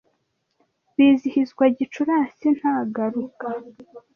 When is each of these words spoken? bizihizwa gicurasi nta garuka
bizihizwa 0.95 1.63
gicurasi 1.77 2.45
nta 2.57 2.75
garuka 2.95 3.47